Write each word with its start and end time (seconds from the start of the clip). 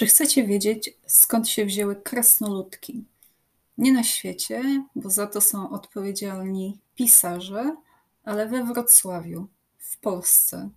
Czy 0.00 0.06
chcecie 0.06 0.46
wiedzieć, 0.46 0.90
skąd 1.06 1.48
się 1.48 1.64
wzięły 1.64 1.96
krasnoludki? 1.96 3.04
Nie 3.78 3.92
na 3.92 4.02
świecie, 4.02 4.84
bo 4.94 5.10
za 5.10 5.26
to 5.26 5.40
są 5.40 5.70
odpowiedzialni 5.70 6.78
pisarze, 6.94 7.76
ale 8.24 8.48
we 8.48 8.64
Wrocławiu, 8.64 9.46
w 9.78 9.98
Polsce. 9.98 10.70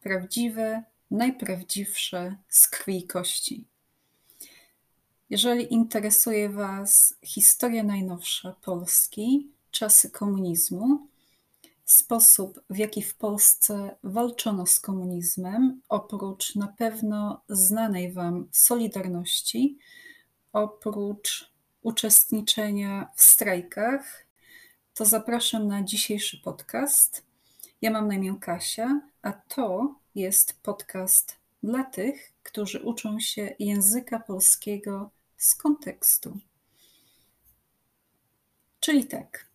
Prawdziwe, 0.00 0.82
najprawdziwsze 1.10 2.36
z 2.48 2.68
krwi 2.68 2.98
i 2.98 3.06
kości. 3.06 3.64
Jeżeli 5.30 5.74
interesuje 5.74 6.48
Was 6.48 7.14
historia 7.22 7.82
najnowsza 7.82 8.54
Polski, 8.62 9.48
czasy 9.70 10.10
komunizmu, 10.10 11.06
sposób, 11.86 12.60
w 12.70 12.76
jaki 12.76 13.02
w 13.02 13.14
Polsce 13.14 13.96
walczono 14.02 14.66
z 14.66 14.80
komunizmem, 14.80 15.80
oprócz 15.88 16.54
na 16.54 16.66
pewno 16.66 17.40
znanej 17.48 18.12
Wam 18.12 18.48
Solidarności, 18.52 19.78
oprócz 20.52 21.50
uczestniczenia 21.82 23.10
w 23.16 23.22
strajkach, 23.22 24.26
to 24.94 25.04
zapraszam 25.04 25.68
na 25.68 25.82
dzisiejszy 25.82 26.38
podcast. 26.38 27.22
Ja 27.82 27.90
mam 27.90 28.08
na 28.08 28.14
imię 28.14 28.34
Kasia, 28.40 29.00
a 29.22 29.32
to 29.32 29.94
jest 30.14 30.60
podcast 30.62 31.36
dla 31.62 31.84
tych, 31.84 32.32
którzy 32.42 32.82
uczą 32.82 33.20
się 33.20 33.54
języka 33.58 34.20
polskiego 34.20 35.10
z 35.36 35.54
kontekstu. 35.54 36.38
Czyli 38.80 39.04
tak, 39.04 39.46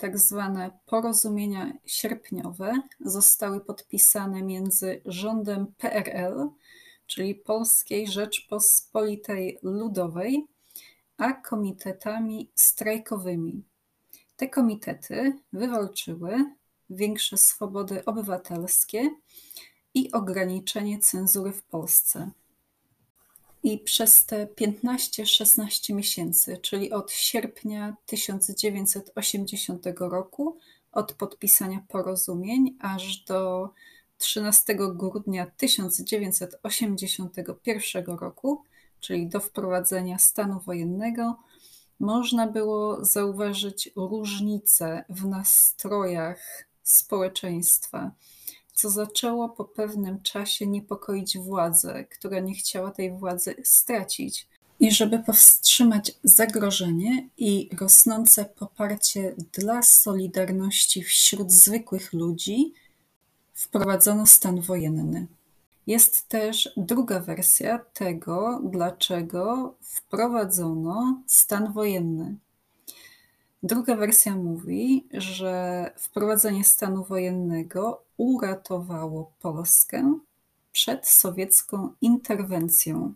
tak 0.00 0.18
zwane 0.18 0.70
porozumienia 0.86 1.72
sierpniowe 1.86 2.82
zostały 3.00 3.60
podpisane 3.60 4.42
między 4.42 5.02
rządem 5.04 5.66
PRL, 5.78 6.48
czyli 7.06 7.34
Polskiej 7.34 8.08
Rzeczpospolitej 8.08 9.58
Ludowej, 9.62 10.46
a 11.16 11.32
komitetami 11.32 12.50
strajkowymi. 12.54 13.62
Te 14.36 14.48
komitety 14.48 15.38
wywalczyły 15.52 16.44
większe 16.90 17.36
swobody 17.36 18.04
obywatelskie 18.04 19.10
i 19.94 20.12
ograniczenie 20.12 20.98
cenzury 20.98 21.52
w 21.52 21.62
Polsce. 21.62 22.30
I 23.62 23.78
przez 23.78 24.26
te 24.26 24.46
15-16 24.46 25.94
miesięcy, 25.94 26.58
czyli 26.58 26.92
od 26.92 27.12
sierpnia 27.12 27.96
1980 28.06 29.86
roku, 29.98 30.58
od 30.92 31.12
podpisania 31.12 31.84
porozumień, 31.88 32.76
aż 32.80 33.24
do 33.24 33.70
13 34.18 34.76
grudnia 34.94 35.46
1981 35.56 38.04
roku, 38.04 38.64
czyli 39.00 39.28
do 39.28 39.40
wprowadzenia 39.40 40.18
stanu 40.18 40.60
wojennego, 40.60 41.36
można 42.00 42.46
było 42.46 43.04
zauważyć 43.04 43.90
różnice 43.96 45.04
w 45.08 45.24
nastrojach 45.24 46.64
społeczeństwa 46.82 48.10
co 48.80 48.90
zaczęło 48.90 49.48
po 49.48 49.64
pewnym 49.64 50.22
czasie 50.22 50.66
niepokoić 50.66 51.38
władzę, 51.38 52.04
która 52.04 52.40
nie 52.40 52.54
chciała 52.54 52.90
tej 52.90 53.12
władzy 53.12 53.54
stracić. 53.64 54.48
I 54.80 54.92
żeby 54.92 55.18
powstrzymać 55.18 56.12
zagrożenie 56.24 57.28
i 57.38 57.70
rosnące 57.80 58.44
poparcie 58.44 59.34
dla 59.52 59.82
Solidarności 59.82 61.02
wśród 61.02 61.52
zwykłych 61.52 62.12
ludzi, 62.12 62.72
wprowadzono 63.52 64.26
stan 64.26 64.60
wojenny. 64.60 65.26
Jest 65.86 66.28
też 66.28 66.72
druga 66.76 67.20
wersja 67.20 67.78
tego, 67.78 68.60
dlaczego 68.64 69.74
wprowadzono 69.80 71.22
stan 71.26 71.72
wojenny. 71.72 72.36
Druga 73.62 73.96
wersja 73.96 74.36
mówi, 74.36 75.06
że 75.12 75.90
wprowadzenie 75.96 76.64
stanu 76.64 77.04
wojennego 77.04 78.02
uratowało 78.20 79.32
Polskę 79.40 80.18
przed 80.72 81.08
sowiecką 81.08 81.94
interwencją. 82.00 83.14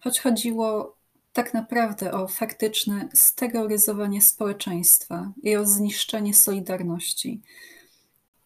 Choć 0.00 0.20
chodziło 0.20 0.96
tak 1.32 1.54
naprawdę 1.54 2.12
o 2.12 2.28
faktyczne 2.28 3.08
steroryzowanie 3.14 4.22
społeczeństwa 4.22 5.32
i 5.42 5.56
o 5.56 5.66
zniszczenie 5.66 6.34
Solidarności, 6.34 7.42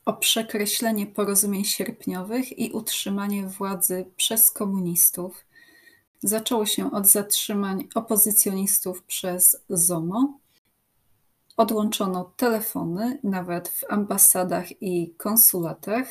o 0.05 0.13
przekreślenie 0.13 1.07
porozumień 1.07 1.65
sierpniowych 1.65 2.59
i 2.59 2.73
utrzymanie 2.73 3.47
władzy 3.47 4.07
przez 4.17 4.51
komunistów. 4.51 5.45
Zaczęło 6.23 6.67
się 6.67 6.93
od 6.93 7.07
zatrzymań 7.07 7.89
opozycjonistów 7.95 9.03
przez 9.03 9.57
ZOMO, 9.69 10.39
Odłączono 11.59 12.33
telefony, 12.37 13.19
nawet 13.23 13.69
w 13.69 13.85
ambasadach 13.89 14.83
i 14.83 15.15
konsulatach. 15.17 16.09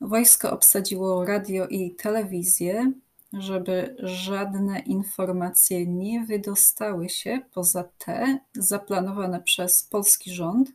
Wojsko 0.00 0.50
obsadziło 0.50 1.24
radio 1.24 1.66
i 1.66 1.94
telewizję, 1.94 2.92
żeby 3.32 3.96
żadne 3.98 4.78
informacje 4.78 5.86
nie 5.86 6.24
wydostały 6.24 7.08
się 7.08 7.40
poza 7.54 7.84
te 7.98 8.38
zaplanowane 8.54 9.42
przez 9.42 9.82
polski 9.82 10.30
rząd. 10.30 10.72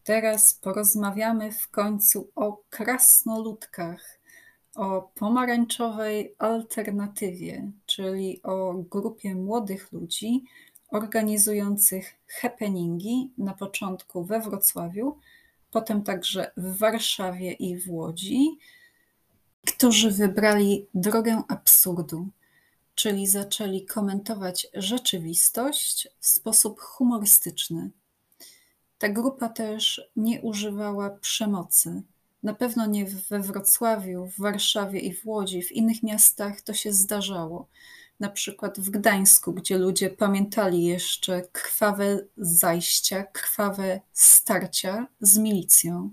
Teraz 0.05 0.55
porozmawiamy 0.55 1.53
w 1.53 1.69
końcu 1.69 2.31
o 2.35 2.63
krasnoludkach, 2.71 4.21
o 4.75 5.03
pomarańczowej 5.03 6.35
alternatywie, 6.39 7.71
czyli 7.87 8.43
o 8.43 8.75
grupie 8.75 9.35
młodych 9.35 9.93
ludzi 9.93 10.45
organizujących 10.89 12.15
happeningi 12.41 13.31
na 13.39 13.55
początku 13.55 14.25
we 14.25 14.41
Wrocławiu, 14.41 15.19
potem 15.71 16.03
także 16.03 16.51
w 16.57 16.79
Warszawie 16.79 17.53
i 17.53 17.77
w 17.77 17.91
Łodzi, 17.91 18.59
którzy 19.67 20.11
wybrali 20.11 20.87
drogę 20.95 21.43
absurdu, 21.49 22.29
czyli 22.95 23.27
zaczęli 23.27 23.87
komentować 23.87 24.67
rzeczywistość 24.75 26.09
w 26.21 26.27
sposób 26.27 26.81
humorystyczny. 26.81 27.91
Ta 28.99 29.09
grupa 29.09 29.49
też 29.49 30.11
nie 30.17 30.41
używała 30.41 31.11
przemocy. 31.11 32.03
Na 32.43 32.55
pewno 32.55 32.87
nie 32.87 33.07
we 33.07 33.41
Wrocławiu, 33.41 34.27
w 34.27 34.41
Warszawie 34.41 35.01
i 35.01 35.15
w 35.15 35.27
Łodzi, 35.27 35.63
w 35.63 35.73
innych 35.73 36.03
miastach 36.03 36.61
to 36.61 36.75
się 36.75 36.93
zdarzało. 36.93 37.69
Na 38.21 38.29
przykład 38.31 38.81
w 38.81 38.91
Gdańsku, 38.91 39.53
gdzie 39.53 39.79
ludzie 39.79 40.11
pamiętali 40.11 40.85
jeszcze 40.85 41.43
krwawe 41.53 42.19
zajścia, 42.37 43.25
krwawe 43.25 44.01
starcia 44.13 45.07
z 45.21 45.39
milicją. 45.39 46.11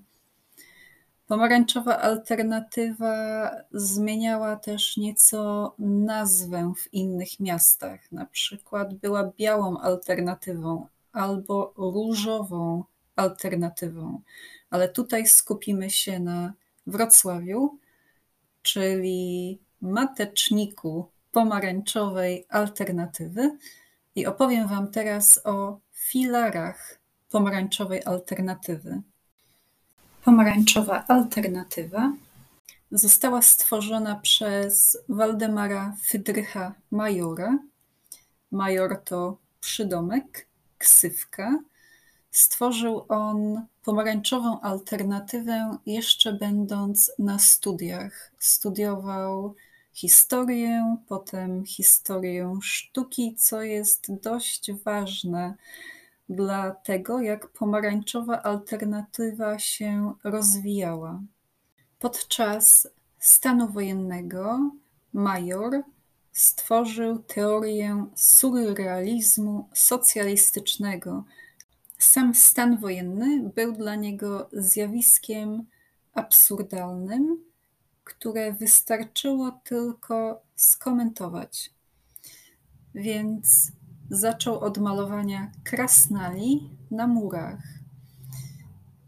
Pomarańczowa 1.27 2.00
alternatywa 2.00 3.50
zmieniała 3.71 4.55
też 4.55 4.97
nieco 4.97 5.75
nazwę 5.79 6.73
w 6.77 6.94
innych 6.94 7.39
miastach. 7.39 8.11
Na 8.11 8.25
przykład 8.25 8.94
była 8.94 9.31
białą 9.38 9.77
alternatywą 9.77 10.88
albo 11.11 11.73
różową 11.77 12.83
alternatywą, 13.15 14.21
ale 14.69 14.89
tutaj 14.89 15.27
skupimy 15.27 15.89
się 15.89 16.19
na 16.19 16.53
Wrocławiu, 16.88 17.77
czyli 18.61 19.59
mateczniku 19.81 21.09
pomarańczowej 21.33 22.45
alternatywy 22.50 23.57
i 24.15 24.25
opowiem 24.25 24.68
Wam 24.68 24.91
teraz 24.91 25.41
o 25.44 25.80
filarach 25.91 27.00
pomarańczowej 27.30 28.03
alternatywy. 28.03 29.01
Pomarańczowa 30.25 31.03
alternatywa 31.07 32.13
została 32.91 33.41
stworzona 33.41 34.15
przez 34.15 34.97
Waldemara 35.09 35.95
Fydrycha 36.01 36.74
Majora. 36.91 37.57
Major 38.51 39.03
to 39.03 39.38
przydomek, 39.59 40.47
ksywka. 40.77 41.59
Stworzył 42.31 43.06
on 43.09 43.65
pomarańczową 43.83 44.62
alternatywę 44.62 45.77
jeszcze 45.86 46.33
będąc 46.33 47.12
na 47.19 47.39
studiach. 47.39 48.31
Studiował 48.39 49.56
historię, 49.94 50.98
potem 51.07 51.66
historię 51.66 52.57
sztuki, 52.62 53.36
co 53.36 53.62
jest 53.62 54.13
dość 54.22 54.72
ważne 54.72 55.56
dla 56.30 56.72
tego, 56.72 57.22
jak 57.22 57.48
pomarańczowa 57.48 58.42
alternatywa 58.42 59.60
się 59.60 60.13
rozwijała. 60.24 61.22
Podczas 62.00 62.88
stanu 63.19 63.68
wojennego 63.72 64.72
Major 65.13 65.84
stworzył 66.31 67.19
teorię 67.19 68.06
surrealizmu 68.16 69.69
socjalistycznego. 69.74 71.24
Sam 71.98 72.36
stan 72.36 72.78
wojenny 72.78 73.51
był 73.56 73.72
dla 73.72 73.96
niego 73.96 74.50
zjawiskiem 74.54 75.66
absurdalnym, 76.13 77.52
które 78.03 78.53
wystarczyło 78.53 79.51
tylko 79.63 80.41
skomentować. 80.55 81.72
Więc 82.95 83.72
zaczął 84.10 84.60
od 84.60 84.77
malowania 84.77 85.51
krasnali 85.63 86.69
na 86.91 87.07
murach. 87.07 87.60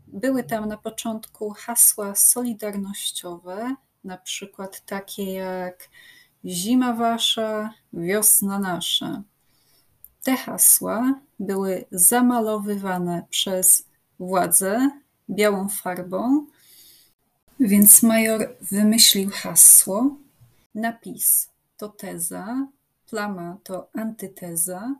Były 0.07 0.43
tam 0.43 0.67
na 0.69 0.77
początku 0.77 1.49
hasła 1.49 2.15
solidarnościowe, 2.15 3.75
na 4.03 4.17
przykład 4.17 4.85
takie 4.85 5.33
jak 5.33 5.89
Zima 6.45 6.93
wasza, 6.93 7.73
wiosna 7.93 8.59
nasza. 8.59 9.23
Te 10.23 10.37
hasła 10.37 11.19
były 11.39 11.85
zamalowywane 11.91 13.25
przez 13.29 13.85
władzę 14.19 14.89
białą 15.29 15.69
farbą, 15.69 16.45
więc 17.59 18.03
major 18.03 18.55
wymyślił 18.62 19.29
hasło. 19.29 20.17
Napis 20.75 21.50
to 21.77 21.89
teza, 21.89 22.67
plama 23.09 23.57
to 23.63 23.89
antyteza, 23.93 24.95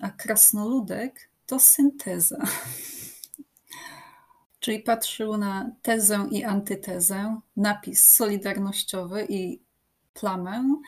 a 0.00 0.10
krasnoludek 0.10 1.28
to 1.46 1.60
synteza. 1.60 2.38
Czyli 4.60 4.80
patrzył 4.80 5.36
na 5.36 5.70
tezę 5.82 6.28
i 6.30 6.44
antytezę, 6.44 7.40
napis 7.56 8.10
solidarnościowy 8.10 9.26
i 9.28 9.60
plamę 10.14 10.80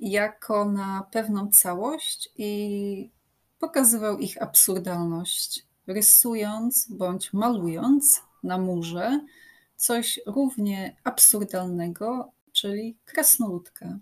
jako 0.00 0.64
na 0.64 1.08
pewną 1.12 1.50
całość 1.50 2.28
i 2.36 3.10
pokazywał 3.58 4.18
ich 4.18 4.42
absurdalność, 4.42 5.66
rysując 5.86 6.86
bądź 6.90 7.32
malując 7.32 8.22
na 8.42 8.58
murze 8.58 9.20
coś 9.80 10.20
równie 10.26 10.96
absurdalnego, 11.04 12.32
czyli 12.52 12.96
krasnoludka. 13.04 13.98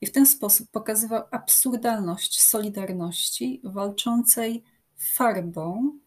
I 0.00 0.06
w 0.06 0.12
ten 0.12 0.26
sposób 0.26 0.70
pokazywał 0.70 1.22
absurdalność 1.30 2.40
solidarności 2.40 3.60
walczącej 3.64 4.64
farbą 4.96 5.98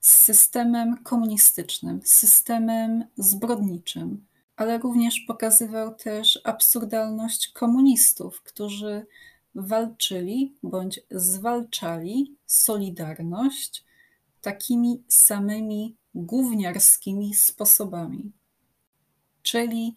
z 0.00 0.14
systemem 0.14 1.02
komunistycznym, 1.02 2.00
systemem 2.04 3.04
zbrodniczym, 3.16 4.26
ale 4.56 4.78
również 4.78 5.20
pokazywał 5.20 5.94
też 5.94 6.40
absurdalność 6.44 7.52
komunistów, 7.52 8.42
którzy 8.42 9.06
walczyli 9.54 10.54
bądź 10.62 11.00
zwalczali 11.10 12.36
solidarność 12.46 13.84
takimi 14.40 15.04
samymi 15.08 15.96
gówniarskimi 16.14 17.34
sposobami, 17.34 18.32
czyli 19.42 19.96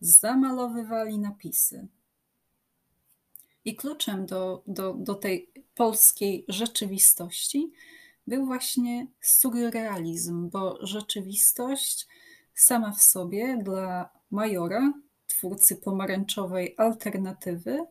zamalowywali 0.00 1.18
napisy. 1.18 1.88
I 3.64 3.76
kluczem 3.76 4.26
do, 4.26 4.62
do, 4.66 4.94
do 4.94 5.14
tej 5.14 5.52
polskiej 5.74 6.44
rzeczywistości 6.48 7.72
był 8.26 8.46
właśnie 8.46 9.06
surrealizm, 9.20 10.50
bo 10.50 10.86
rzeczywistość 10.86 12.06
sama 12.54 12.92
w 12.92 13.02
sobie 13.02 13.58
dla 13.62 14.10
Majora, 14.30 14.92
twórcy 15.26 15.76
pomarańczowej 15.76 16.74
alternatywy, 16.76 17.84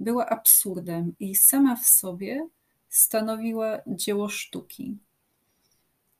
była 0.00 0.28
absurdem 0.28 1.14
i 1.20 1.34
sama 1.34 1.76
w 1.76 1.86
sobie 1.86 2.48
stanowiła 2.88 3.78
dzieło 3.86 4.28
sztuki. 4.28 4.98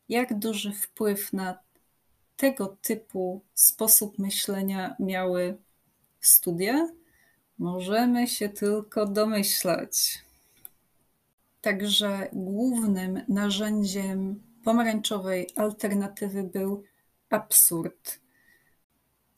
Jak 0.08 0.38
duży 0.38 0.72
wpływ 0.72 1.32
na 1.32 1.58
tego 2.36 2.76
typu 2.82 3.40
sposób 3.54 4.18
myślenia 4.18 4.96
miały 5.00 5.58
studia? 6.20 6.88
Możemy 7.58 8.28
się 8.28 8.48
tylko 8.48 9.06
domyślać. 9.06 10.24
Także 11.60 12.28
głównym 12.32 13.20
narzędziem 13.28 14.42
pomarańczowej 14.64 15.48
alternatywy 15.56 16.42
był 16.42 16.84
absurd. 17.30 18.20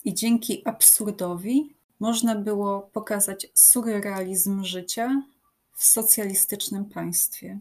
I 0.04 0.14
dzięki 0.14 0.62
absurdowi 0.68 1.76
można 2.00 2.34
było 2.34 2.80
pokazać 2.80 3.46
surrealizm 3.54 4.64
życia 4.64 5.22
w 5.72 5.84
socjalistycznym 5.84 6.84
państwie. 6.84 7.58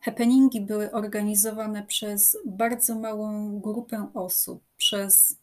Happeningi 0.00 0.60
były 0.60 0.92
organizowane 0.92 1.82
przez 1.82 2.36
bardzo 2.46 2.94
małą 2.94 3.60
grupę 3.60 4.10
osób, 4.14 4.62
przez 4.76 5.36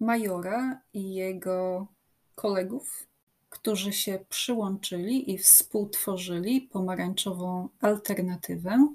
majora 0.00 0.80
i 0.94 1.14
jego 1.14 1.86
kolegów, 2.34 3.06
którzy 3.50 3.92
się 3.92 4.24
przyłączyli 4.28 5.32
i 5.32 5.38
współtworzyli 5.38 6.60
pomarańczową 6.60 7.68
alternatywę, 7.80 8.88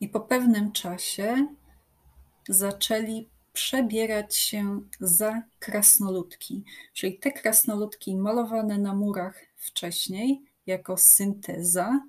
i 0.00 0.08
po 0.08 0.20
pewnym 0.20 0.72
czasie 0.72 1.46
zaczęli 2.48 3.28
przebierać 3.52 4.36
się 4.36 4.80
za 5.00 5.42
krasnoludki, 5.58 6.64
czyli 6.92 7.18
te 7.18 7.32
krasnoludki 7.32 8.16
malowane 8.16 8.78
na 8.78 8.94
murach 8.94 9.40
wcześniej 9.56 10.42
jako 10.66 10.96
synteza 10.96 12.00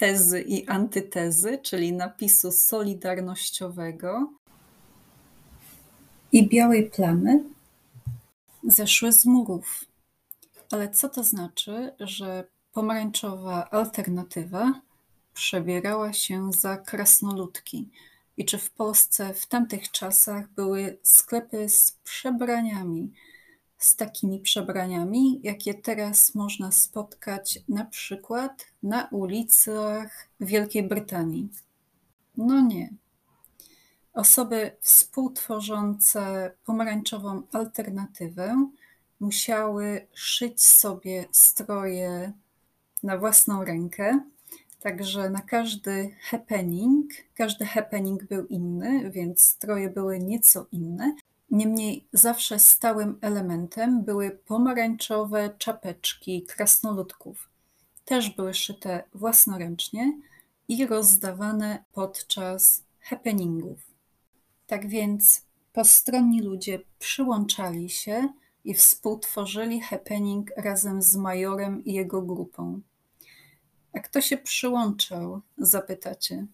tezy 0.00 0.40
i 0.40 0.66
antytezy, 0.66 1.58
czyli 1.62 1.92
napisu 1.92 2.52
solidarnościowego 2.52 4.32
i 6.32 6.48
białej 6.48 6.90
plamy 6.90 7.44
zeszły 8.64 9.12
z 9.12 9.24
murów. 9.24 9.84
Ale 10.72 10.90
co 10.90 11.08
to 11.08 11.24
znaczy, 11.24 11.92
że 12.00 12.44
pomarańczowa 12.72 13.70
alternatywa 13.70 14.80
przebierała 15.34 16.12
się 16.12 16.52
za 16.52 16.76
krasnoludki? 16.76 17.90
I 18.36 18.44
czy 18.44 18.58
w 18.58 18.70
Polsce 18.70 19.34
w 19.34 19.46
tamtych 19.46 19.90
czasach 19.90 20.48
były 20.48 20.98
sklepy 21.02 21.68
z 21.68 21.92
przebraniami, 21.92 23.12
z 23.80 23.96
takimi 23.96 24.40
przebraniami, 24.40 25.40
jakie 25.42 25.74
teraz 25.74 26.34
można 26.34 26.72
spotkać 26.72 27.58
na 27.68 27.84
przykład 27.84 28.66
na 28.82 29.08
ulicach 29.08 30.28
Wielkiej 30.40 30.82
Brytanii? 30.82 31.48
No 32.36 32.60
nie. 32.60 32.90
Osoby 34.14 34.76
współtworzące 34.80 36.52
pomarańczową 36.66 37.42
alternatywę 37.52 38.66
musiały 39.20 40.06
szyć 40.14 40.64
sobie 40.64 41.24
stroje 41.32 42.32
na 43.02 43.18
własną 43.18 43.64
rękę. 43.64 44.20
Także 44.80 45.30
na 45.30 45.40
każdy 45.40 46.16
happening, 46.20 47.10
każdy 47.34 47.64
happening 47.64 48.24
był 48.24 48.46
inny, 48.46 49.10
więc 49.10 49.44
stroje 49.44 49.90
były 49.90 50.18
nieco 50.18 50.66
inne. 50.72 51.14
Niemniej 51.50 52.06
zawsze 52.12 52.58
stałym 52.58 53.18
elementem 53.20 54.04
były 54.04 54.30
pomarańczowe 54.30 55.50
czapeczki 55.58 56.42
krasnoludków. 56.42 57.48
Też 58.04 58.30
były 58.30 58.54
szyte 58.54 59.04
własnoręcznie 59.14 60.12
i 60.68 60.86
rozdawane 60.86 61.84
podczas 61.92 62.84
happeningów. 63.00 63.78
Tak 64.66 64.88
więc 64.88 65.42
postronni 65.72 66.42
ludzie 66.42 66.80
przyłączali 66.98 67.88
się 67.88 68.28
i 68.64 68.74
współtworzyli 68.74 69.80
happening 69.80 70.50
razem 70.56 71.02
z 71.02 71.16
majorem 71.16 71.84
i 71.84 71.92
jego 71.92 72.22
grupą. 72.22 72.80
A 73.92 74.00
kto 74.00 74.20
się 74.20 74.36
przyłączał? 74.36 75.40
Zapytacie. 75.58 76.46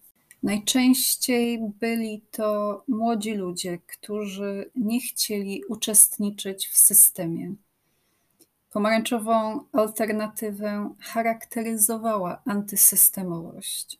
Najczęściej 0.43 1.59
byli 1.79 2.21
to 2.31 2.83
młodzi 2.87 3.33
ludzie, 3.33 3.77
którzy 3.87 4.71
nie 4.75 5.01
chcieli 5.01 5.63
uczestniczyć 5.69 6.67
w 6.67 6.77
systemie. 6.77 7.55
Pomarańczową 8.71 9.63
alternatywę 9.71 10.93
charakteryzowała 10.99 12.41
antysystemowość 12.45 13.99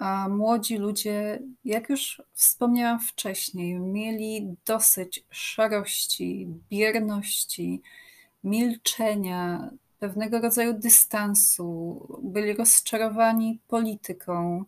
a 0.00 0.28
młodzi 0.28 0.76
ludzie, 0.76 1.42
jak 1.64 1.88
już 1.88 2.22
wspomniałam 2.32 3.00
wcześniej, 3.00 3.80
mieli 3.80 4.56
dosyć 4.66 5.24
szarości, 5.30 6.48
bierności, 6.70 7.82
milczenia, 8.44 9.70
pewnego 9.98 10.40
rodzaju 10.40 10.74
dystansu, 10.74 12.00
byli 12.22 12.52
rozczarowani 12.52 13.60
polityką 13.68 14.64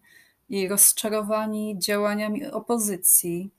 i 0.53 0.69
rozczarowani 0.69 1.79
działaniami 1.79 2.47
opozycji. 2.47 3.51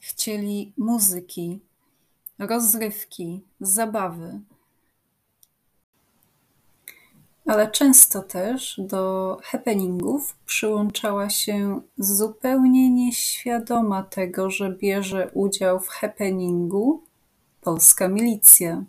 Chcieli 0.00 0.72
muzyki, 0.76 1.60
rozrywki, 2.38 3.40
zabawy 3.60 4.40
ale 7.46 7.70
często 7.70 8.22
też 8.22 8.80
do 8.88 9.36
happeningów 9.42 10.36
przyłączała 10.46 11.30
się 11.30 11.80
zupełnie 11.98 12.90
nieświadoma 12.90 14.02
tego, 14.02 14.50
że 14.50 14.70
bierze 14.70 15.30
udział 15.34 15.80
w 15.80 15.88
happeningu 15.88 17.02
polska 17.60 18.08
milicja, 18.08 18.84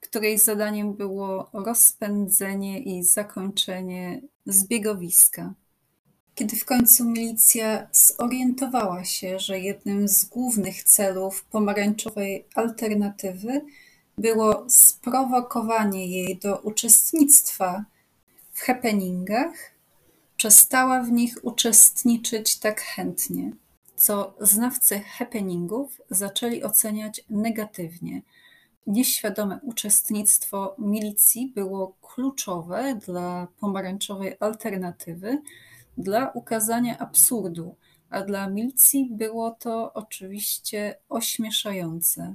której 0.00 0.38
zadaniem 0.38 0.94
było 0.94 1.50
rozpędzenie 1.52 2.78
i 2.78 3.02
zakończenie 3.02 4.20
zbiegowiska. 4.46 5.54
Kiedy 6.36 6.56
w 6.56 6.64
końcu 6.64 7.04
milicja 7.04 7.88
zorientowała 7.92 9.04
się, 9.04 9.38
że 9.38 9.60
jednym 9.60 10.08
z 10.08 10.24
głównych 10.24 10.84
celów 10.84 11.44
pomarańczowej 11.44 12.44
alternatywy 12.54 13.64
było 14.18 14.64
sprowokowanie 14.68 16.06
jej 16.06 16.38
do 16.38 16.58
uczestnictwa 16.58 17.84
w 18.52 18.60
happeningach, 18.60 19.52
przestała 20.36 21.02
w 21.02 21.12
nich 21.12 21.38
uczestniczyć 21.42 22.58
tak 22.58 22.80
chętnie, 22.80 23.52
co 23.96 24.34
znawcy 24.40 25.00
happeningów 25.00 26.00
zaczęli 26.10 26.62
oceniać 26.62 27.24
negatywnie. 27.30 28.22
Nieświadome 28.86 29.60
uczestnictwo 29.62 30.74
milicji 30.78 31.52
było 31.54 31.96
kluczowe 32.02 32.98
dla 33.06 33.46
pomarańczowej 33.60 34.36
alternatywy, 34.40 35.38
dla 35.98 36.30
ukazania 36.30 36.98
absurdu, 36.98 37.76
a 38.10 38.22
dla 38.22 38.48
milicji 38.48 39.08
było 39.12 39.50
to 39.50 39.92
oczywiście 39.92 40.98
ośmieszające 41.08 42.34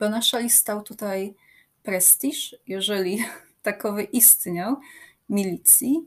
bo 0.00 0.08
na 0.08 0.22
szali 0.22 0.50
stał 0.50 0.82
tutaj 0.82 1.34
prestiż, 1.82 2.56
jeżeli 2.66 3.24
takowy 3.62 4.02
istniał, 4.02 4.76
milicji, 5.28 6.06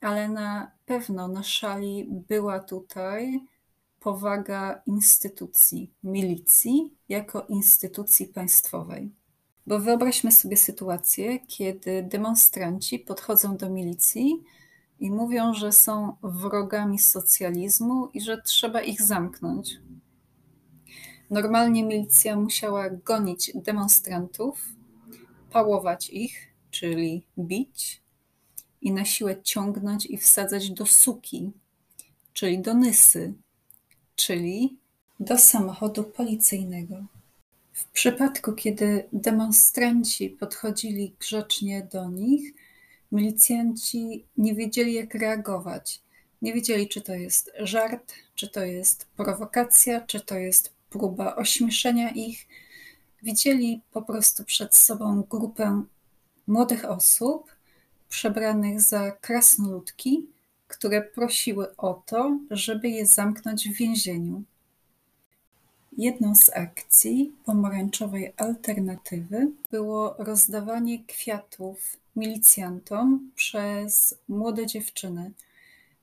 ale 0.00 0.28
na 0.28 0.70
pewno 0.86 1.28
na 1.28 1.42
szali 1.42 2.06
była 2.28 2.60
tutaj 2.60 3.40
powaga 4.00 4.82
instytucji 4.86 5.92
milicji 6.04 6.94
jako 7.08 7.46
instytucji 7.48 8.26
państwowej. 8.26 9.10
Bo 9.66 9.80
wyobraźmy 9.80 10.32
sobie 10.32 10.56
sytuację, 10.56 11.38
kiedy 11.38 12.02
demonstranci 12.02 12.98
podchodzą 12.98 13.56
do 13.56 13.70
milicji 13.70 14.42
i 15.00 15.10
mówią, 15.10 15.54
że 15.54 15.72
są 15.72 16.16
wrogami 16.22 16.98
socjalizmu 16.98 18.08
i 18.14 18.20
że 18.20 18.42
trzeba 18.42 18.80
ich 18.80 19.02
zamknąć. 19.02 19.78
Normalnie 21.30 21.82
milicja 21.82 22.36
musiała 22.36 22.90
gonić 22.90 23.52
demonstrantów, 23.54 24.68
pałować 25.50 26.10
ich, 26.10 26.48
czyli 26.70 27.26
bić, 27.38 28.02
i 28.80 28.92
na 28.92 29.04
siłę 29.04 29.42
ciągnąć 29.42 30.06
i 30.06 30.18
wsadzać 30.18 30.70
do 30.70 30.86
suki, 30.86 31.52
czyli 32.32 32.58
do 32.58 32.74
nysy, 32.74 33.34
czyli 34.16 34.76
do 35.20 35.38
samochodu 35.38 36.04
policyjnego. 36.04 36.96
W 37.72 37.84
przypadku, 37.84 38.52
kiedy 38.52 39.08
demonstranci 39.12 40.30
podchodzili 40.30 41.14
grzecznie 41.18 41.88
do 41.92 42.10
nich, 42.10 42.54
milicjanci 43.16 44.24
nie 44.36 44.54
wiedzieli, 44.54 44.92
jak 44.94 45.14
reagować. 45.14 46.00
Nie 46.42 46.52
wiedzieli, 46.54 46.88
czy 46.88 47.00
to 47.00 47.14
jest 47.14 47.52
żart, 47.58 48.12
czy 48.34 48.48
to 48.48 48.64
jest 48.64 49.06
prowokacja, 49.16 50.00
czy 50.00 50.20
to 50.20 50.34
jest 50.34 50.72
próba 50.90 51.36
ośmieszenia 51.36 52.10
ich. 52.10 52.46
Widzieli 53.22 53.80
po 53.92 54.02
prostu 54.02 54.44
przed 54.44 54.76
sobą 54.76 55.22
grupę 55.30 55.82
młodych 56.46 56.84
osób 56.84 57.52
przebranych 58.08 58.80
za 58.80 59.10
krasnoludki, 59.10 60.26
które 60.68 61.02
prosiły 61.02 61.76
o 61.76 62.02
to, 62.06 62.38
żeby 62.50 62.88
je 62.88 63.06
zamknąć 63.06 63.68
w 63.68 63.76
więzieniu. 63.76 64.42
Jedną 65.98 66.34
z 66.34 66.50
akcji 66.50 67.32
pomarańczowej 67.44 68.32
alternatywy 68.36 69.50
było 69.70 70.14
rozdawanie 70.18 71.04
kwiatów 71.04 71.96
milicjantom 72.16 73.30
przez 73.34 74.18
młode 74.28 74.66
dziewczyny. 74.66 75.32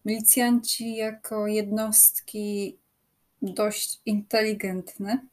Milicjanci, 0.05 0.95
jako 0.95 1.47
jednostki 1.47 2.77
dość 3.41 4.01
inteligentne, 4.05 5.25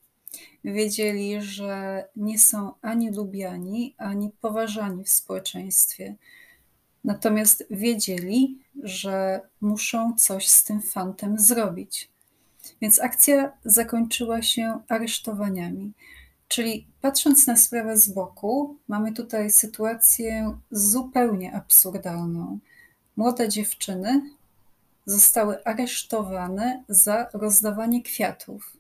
wiedzieli, 0.65 1.43
że 1.43 2.05
nie 2.17 2.39
są 2.39 2.73
ani 2.83 3.11
lubiani, 3.11 3.95
ani 3.99 4.31
poważani 4.41 5.05
w 5.05 5.09
społeczeństwie. 5.09 6.17
Natomiast 7.05 7.65
wiedzieli, 7.71 8.59
że 8.83 9.41
muszą 9.61 10.15
coś 10.19 10.49
z 10.49 10.65
tym 10.65 10.83
fantem 10.83 11.39
zrobić. 11.39 12.11
Więc 12.83 13.01
akcja 13.01 13.53
zakończyła 13.65 14.43
się 14.43 14.81
aresztowaniami. 14.89 15.93
Czyli 16.51 16.87
patrząc 17.01 17.47
na 17.47 17.57
sprawę 17.57 17.97
z 17.97 18.09
boku, 18.09 18.79
mamy 18.89 19.13
tutaj 19.13 19.51
sytuację 19.51 20.59
zupełnie 20.71 21.55
absurdalną. 21.55 22.59
Młode 23.17 23.49
dziewczyny 23.49 24.31
zostały 25.07 25.65
aresztowane 25.65 26.85
za 26.89 27.29
rozdawanie 27.33 28.03
kwiatów. 28.03 28.77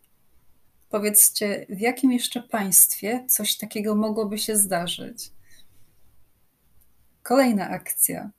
Powiedzcie, 0.89 1.67
w 1.69 1.81
jakim 1.81 2.13
jeszcze 2.13 2.43
państwie 2.43 3.25
coś 3.29 3.57
takiego 3.57 3.95
mogłoby 3.95 4.39
się 4.39 4.57
zdarzyć? 4.57 5.33
Kolejna 7.23 7.69
akcja 7.69 8.31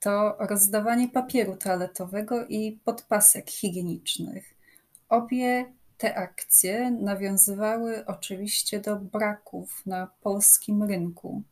to 0.00 0.36
rozdawanie 0.38 1.08
papieru 1.08 1.56
toaletowego 1.56 2.46
i 2.46 2.80
podpasek 2.84 3.50
higienicznych. 3.50 4.54
Obie 5.08 5.72
te 6.02 6.14
akcje 6.14 6.90
nawiązywały 6.90 8.06
oczywiście 8.06 8.80
do 8.80 8.96
braków 8.96 9.86
na 9.86 10.06
polskim 10.20 10.82
rynku. 10.82 11.42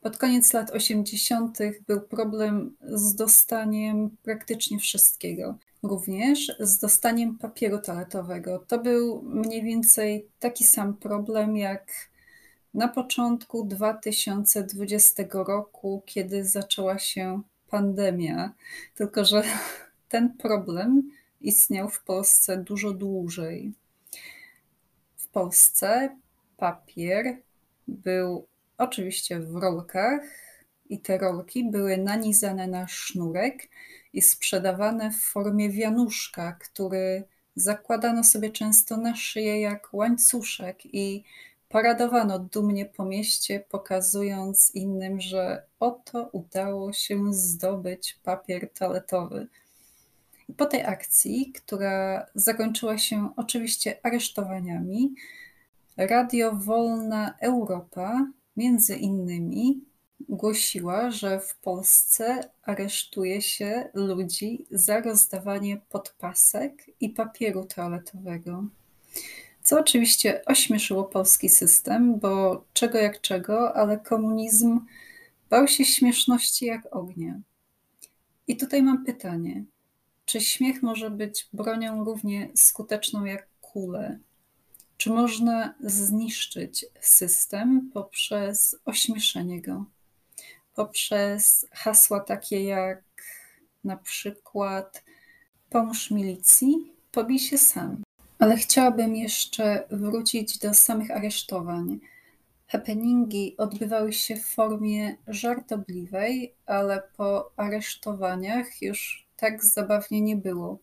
Pod 0.00 0.16
koniec 0.18 0.52
lat 0.52 0.70
80. 0.70 1.58
był 1.86 2.00
problem 2.00 2.76
z 2.82 3.14
dostaniem 3.14 4.16
praktycznie 4.22 4.78
wszystkiego, 4.78 5.58
również 5.82 6.52
z 6.60 6.78
dostaniem 6.78 7.38
papieru 7.38 7.78
toaletowego. 7.78 8.58
To 8.58 8.78
był 8.78 9.22
mniej 9.22 9.62
więcej 9.62 10.28
taki 10.38 10.64
sam 10.64 10.94
problem 10.94 11.56
jak 11.56 11.92
na 12.74 12.88
początku 12.88 13.64
2020 13.64 15.22
roku, 15.32 16.02
kiedy 16.06 16.44
zaczęła 16.44 16.98
się 16.98 17.42
pandemia, 17.70 18.52
tylko 18.94 19.24
że 19.24 19.42
ten 20.08 20.36
problem 20.36 21.10
istniał 21.46 21.88
w 21.88 22.04
Polsce 22.04 22.56
dużo 22.56 22.92
dłużej. 22.92 23.72
W 25.16 25.28
Polsce 25.28 26.16
papier 26.56 27.42
był 27.88 28.46
oczywiście 28.78 29.40
w 29.40 29.56
rolkach 29.56 30.22
i 30.88 31.00
te 31.00 31.18
rolki 31.18 31.70
były 31.70 31.96
nanizane 31.96 32.66
na 32.66 32.88
sznurek 32.88 33.68
i 34.12 34.22
sprzedawane 34.22 35.10
w 35.10 35.16
formie 35.16 35.70
wianuszka, 35.70 36.52
który 36.52 37.24
zakładano 37.56 38.24
sobie 38.24 38.50
często 38.50 38.96
na 38.96 39.16
szyję 39.16 39.60
jak 39.60 39.88
łańcuszek 39.92 40.94
i 40.94 41.24
paradowano 41.68 42.38
dumnie 42.38 42.86
po 42.86 43.04
mieście, 43.04 43.64
pokazując 43.68 44.70
innym, 44.74 45.20
że 45.20 45.62
oto 45.80 46.28
udało 46.32 46.92
się 46.92 47.34
zdobyć 47.34 48.18
papier 48.22 48.72
toaletowy. 48.72 49.48
Po 50.56 50.66
tej 50.66 50.84
akcji, 50.84 51.52
która 51.52 52.26
zakończyła 52.34 52.98
się 52.98 53.30
oczywiście 53.36 54.00
aresztowaniami, 54.02 55.14
Radio 55.96 56.52
Wolna 56.52 57.34
Europa 57.40 58.26
między 58.56 58.96
innymi 58.96 59.80
głosiła, 60.28 61.10
że 61.10 61.40
w 61.40 61.56
Polsce 61.56 62.50
aresztuje 62.62 63.42
się 63.42 63.90
ludzi 63.94 64.66
za 64.70 65.00
rozdawanie 65.00 65.80
podpasek 65.88 66.90
i 67.00 67.10
papieru 67.10 67.64
toaletowego. 67.64 68.64
Co 69.62 69.80
oczywiście 69.80 70.44
ośmieszyło 70.44 71.04
polski 71.04 71.48
system, 71.48 72.18
bo 72.18 72.64
czego 72.72 72.98
jak 72.98 73.20
czego, 73.20 73.76
ale 73.76 73.98
komunizm 73.98 74.80
bał 75.50 75.68
się 75.68 75.84
śmieszności 75.84 76.66
jak 76.66 76.96
ognia. 76.96 77.40
I 78.48 78.56
tutaj 78.56 78.82
mam 78.82 79.04
pytanie: 79.04 79.64
czy 80.26 80.40
śmiech 80.40 80.82
może 80.82 81.10
być 81.10 81.48
bronią 81.52 82.04
równie 82.04 82.48
skuteczną 82.54 83.24
jak 83.24 83.48
kule? 83.60 84.18
Czy 84.96 85.10
można 85.10 85.74
zniszczyć 85.80 86.86
system 87.00 87.90
poprzez 87.94 88.76
ośmieszenie 88.84 89.62
go? 89.62 89.84
Poprzez 90.74 91.66
hasła 91.72 92.20
takie 92.20 92.64
jak 92.64 93.02
na 93.84 93.96
przykład 93.96 95.04
pomóż 95.70 96.10
milicji, 96.10 96.92
pobij 97.12 97.38
się 97.38 97.58
sam. 97.58 98.02
Ale 98.38 98.56
chciałabym 98.56 99.16
jeszcze 99.16 99.86
wrócić 99.90 100.58
do 100.58 100.74
samych 100.74 101.10
aresztowań. 101.10 102.00
Happeningi 102.66 103.56
odbywały 103.56 104.12
się 104.12 104.36
w 104.36 104.46
formie 104.46 105.16
żartobliwej, 105.28 106.54
ale 106.66 107.02
po 107.16 107.52
aresztowaniach 107.56 108.82
już 108.82 109.25
tak 109.36 109.64
zabawnie 109.64 110.20
nie 110.20 110.36
było. 110.36 110.78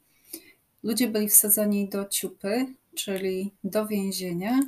Ludzie 0.84 1.08
byli 1.08 1.30
wsadzani 1.30 1.90
do 1.90 2.06
ciupy, 2.06 2.66
czyli 2.96 3.54
do 3.64 3.88
więzienia, 3.88 4.60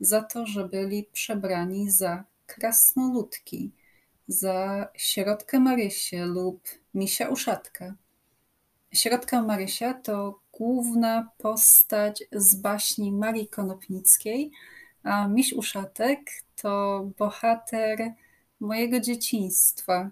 za 0.00 0.22
to, 0.22 0.46
że 0.46 0.68
byli 0.68 1.04
przebrani 1.12 1.90
za 1.90 2.24
krasnoludki, 2.46 3.70
za 4.28 4.88
środkę 4.94 5.60
Marysię 5.60 6.26
lub 6.26 6.68
misia 6.94 7.28
uszatka. 7.28 7.94
Środka 8.92 9.42
Marysia 9.42 9.94
to 9.94 10.40
główna 10.52 11.28
postać 11.38 12.24
z 12.32 12.54
baśni 12.54 13.12
Marii 13.12 13.48
Konopnickiej, 13.48 14.50
a 15.02 15.28
Miś 15.28 15.52
Uszatek 15.52 16.20
to 16.56 17.04
bohater 17.18 18.12
mojego 18.60 19.00
dzieciństwa. 19.00 20.10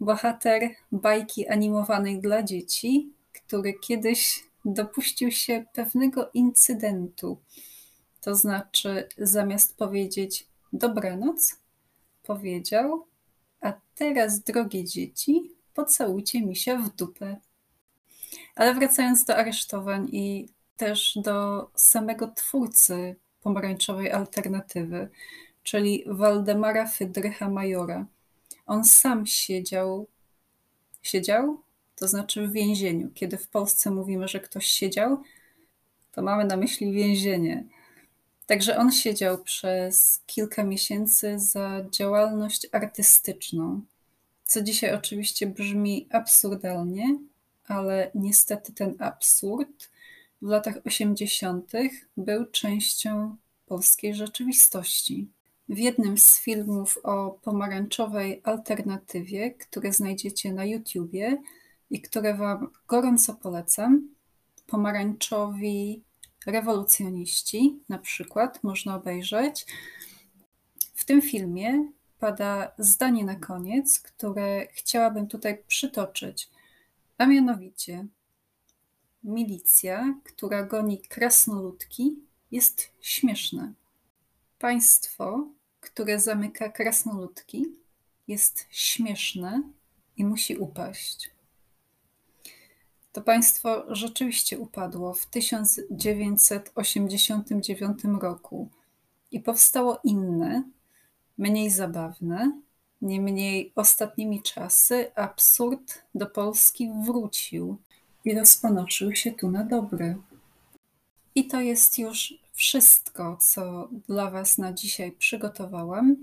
Bohater 0.00 0.70
bajki 0.92 1.48
animowanej 1.48 2.20
dla 2.20 2.42
dzieci, 2.42 3.12
który 3.32 3.74
kiedyś 3.74 4.44
dopuścił 4.64 5.30
się 5.30 5.64
pewnego 5.72 6.30
incydentu. 6.34 7.38
To 8.20 8.34
znaczy, 8.34 9.08
zamiast 9.18 9.76
powiedzieć 9.76 10.46
dobranoc, 10.72 11.60
powiedział: 12.22 13.06
A 13.60 13.72
teraz, 13.94 14.40
drogie 14.40 14.84
dzieci, 14.84 15.52
pocałujcie 15.74 16.46
mi 16.46 16.56
się 16.56 16.78
w 16.78 16.96
dupę. 16.96 17.36
Ale 18.54 18.74
wracając 18.74 19.24
do 19.24 19.36
aresztowań 19.36 20.08
i 20.12 20.48
też 20.76 21.18
do 21.22 21.70
samego 21.74 22.28
twórcy 22.28 23.16
pomarańczowej 23.42 24.12
alternatywy, 24.12 25.08
czyli 25.62 26.04
Waldemara 26.06 26.86
Fydrycha 26.86 27.48
Majora. 27.48 28.06
On 28.72 28.84
sam 28.84 29.26
siedział, 29.26 30.06
siedział, 31.02 31.60
to 31.96 32.08
znaczy 32.08 32.48
w 32.48 32.52
więzieniu. 32.52 33.10
Kiedy 33.14 33.38
w 33.38 33.48
Polsce 33.48 33.90
mówimy, 33.90 34.28
że 34.28 34.40
ktoś 34.40 34.66
siedział, 34.66 35.22
to 36.12 36.22
mamy 36.22 36.44
na 36.44 36.56
myśli 36.56 36.92
więzienie. 36.92 37.64
Także 38.46 38.76
on 38.76 38.92
siedział 38.92 39.44
przez 39.44 40.22
kilka 40.26 40.64
miesięcy 40.64 41.38
za 41.38 41.84
działalność 41.90 42.66
artystyczną, 42.72 43.80
co 44.44 44.62
dzisiaj 44.62 44.94
oczywiście 44.94 45.46
brzmi 45.46 46.08
absurdalnie, 46.10 47.18
ale 47.64 48.10
niestety 48.14 48.72
ten 48.72 48.94
absurd 48.98 49.90
w 50.42 50.46
latach 50.46 50.74
80. 50.84 51.72
był 52.16 52.46
częścią 52.46 53.36
polskiej 53.66 54.14
rzeczywistości. 54.14 55.28
W 55.72 55.78
jednym 55.78 56.18
z 56.18 56.38
filmów 56.38 56.98
o 57.02 57.30
pomarańczowej 57.30 58.40
alternatywie, 58.44 59.50
które 59.50 59.92
znajdziecie 59.92 60.52
na 60.52 60.64
YouTubie 60.64 61.42
i 61.90 62.00
które 62.02 62.34
Wam 62.34 62.70
gorąco 62.88 63.34
polecam, 63.34 64.08
pomarańczowi 64.66 66.02
rewolucjoniści 66.46 67.80
na 67.88 67.98
przykład 67.98 68.64
można 68.64 68.96
obejrzeć. 68.96 69.66
W 70.94 71.04
tym 71.04 71.22
filmie 71.22 71.88
pada 72.18 72.72
zdanie 72.78 73.24
na 73.24 73.34
koniec, 73.34 74.00
które 74.00 74.66
chciałabym 74.72 75.26
tutaj 75.26 75.62
przytoczyć– 75.68 76.48
a 77.22 77.26
mianowicie 77.26 78.06
milicja, 79.24 80.14
która 80.24 80.62
goni 80.62 80.98
krasnoludki, 80.98 82.16
jest 82.50 82.90
śmieszne. 83.00 83.72
Państwo, 84.58 85.48
które 85.82 86.20
zamyka 86.20 86.68
krasnoludki, 86.68 87.66
jest 88.28 88.66
śmieszne 88.70 89.62
i 90.16 90.24
musi 90.24 90.56
upaść. 90.56 91.30
To 93.12 93.22
państwo 93.22 93.94
rzeczywiście 93.94 94.58
upadło 94.58 95.14
w 95.14 95.26
1989 95.26 97.98
roku 98.20 98.68
i 99.30 99.40
powstało 99.40 100.00
inne, 100.04 100.62
mniej 101.38 101.70
zabawne. 101.70 102.60
Niemniej 103.02 103.72
ostatnimi 103.74 104.42
czasy 104.42 105.14
absurd 105.14 106.02
do 106.14 106.26
Polski 106.26 106.90
wrócił 107.06 107.76
i 108.24 108.34
rozponoczył 108.34 109.14
się 109.14 109.32
tu 109.32 109.50
na 109.50 109.64
dobre. 109.64 110.16
I 111.34 111.46
to 111.46 111.60
jest 111.60 111.98
już 111.98 112.34
wszystko, 112.62 113.36
co 113.40 113.88
dla 114.08 114.30
Was 114.30 114.58
na 114.58 114.72
dzisiaj 114.72 115.12
przygotowałam. 115.12 116.16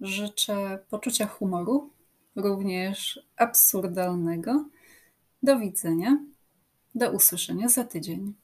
Życzę 0.00 0.78
poczucia 0.88 1.26
humoru, 1.26 1.90
również 2.36 3.20
absurdalnego. 3.36 4.64
Do 5.42 5.58
widzenia. 5.58 6.18
Do 6.94 7.10
usłyszenia 7.10 7.68
za 7.68 7.84
tydzień. 7.84 8.34